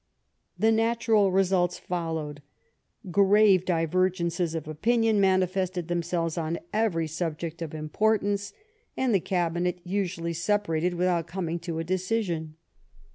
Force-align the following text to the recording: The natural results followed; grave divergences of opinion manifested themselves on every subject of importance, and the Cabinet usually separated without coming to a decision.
The 0.57 0.71
natural 0.71 1.31
results 1.31 1.77
followed; 1.77 2.41
grave 3.11 3.65
divergences 3.65 4.55
of 4.55 4.67
opinion 4.67 5.21
manifested 5.21 5.89
themselves 5.89 6.39
on 6.39 6.57
every 6.73 7.05
subject 7.05 7.61
of 7.61 7.75
importance, 7.75 8.51
and 8.97 9.13
the 9.13 9.19
Cabinet 9.19 9.79
usually 9.83 10.33
separated 10.33 10.95
without 10.95 11.27
coming 11.27 11.59
to 11.59 11.77
a 11.77 11.83
decision. 11.83 12.55